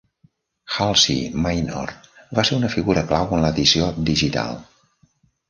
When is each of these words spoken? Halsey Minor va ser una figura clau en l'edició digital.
Halsey 0.77 1.19
Minor 1.43 1.93
va 2.39 2.47
ser 2.51 2.57
una 2.63 2.73
figura 2.77 3.05
clau 3.13 3.37
en 3.37 3.45
l'edició 3.47 3.93
digital. 4.11 4.59